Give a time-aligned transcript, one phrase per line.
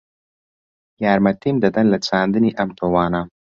[1.03, 3.21] یارمەتیم دەدەن لە چاندنی ئەم تۆوانە؟